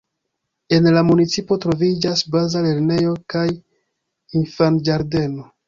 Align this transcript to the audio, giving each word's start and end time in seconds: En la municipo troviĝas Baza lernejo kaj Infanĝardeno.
En 0.77 0.87
la 0.95 1.03
municipo 1.09 1.57
troviĝas 1.65 2.25
Baza 2.37 2.65
lernejo 2.69 3.13
kaj 3.37 3.47
Infanĝardeno. 4.43 5.51